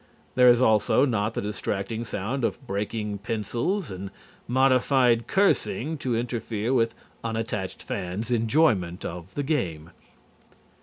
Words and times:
There 0.33 0.47
is 0.47 0.59
also 0.59 1.05
not 1.05 1.35
the 1.35 1.43
distracting 1.43 2.05
sound 2.05 2.43
of 2.43 2.65
breaking 2.65 3.19
pencils 3.19 3.91
and 3.91 4.09
modified 4.47 5.27
cursing 5.27 5.95
to 5.99 6.15
interfere 6.17 6.73
with 6.73 6.95
unattached 7.23 7.83
fans' 7.83 8.31
enjoyment 8.31 9.05
of 9.05 9.31
the 9.35 9.43
game. 9.43 9.91